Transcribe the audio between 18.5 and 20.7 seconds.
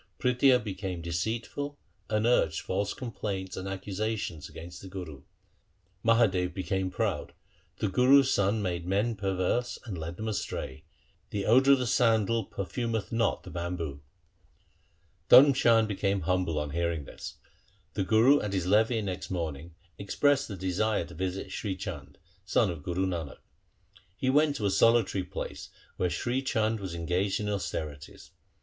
his levee next morning expressed a